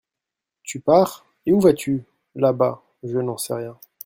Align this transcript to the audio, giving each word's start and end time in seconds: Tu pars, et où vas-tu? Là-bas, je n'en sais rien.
Tu 0.63 0.79
pars, 0.79 1.27
et 1.45 1.53
où 1.53 1.59
vas-tu? 1.61 2.05
Là-bas, 2.33 2.81
je 3.03 3.19
n'en 3.19 3.37
sais 3.37 3.53
rien. 3.53 3.77